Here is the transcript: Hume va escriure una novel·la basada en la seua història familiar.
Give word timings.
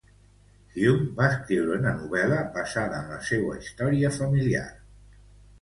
Hume 0.83 1.03
va 1.19 1.27
escriure 1.33 1.75
una 1.83 1.93
novel·la 1.99 2.39
basada 2.57 3.03
en 3.03 3.13
la 3.15 3.21
seua 3.31 3.59
història 3.65 4.13
familiar. 4.17 4.65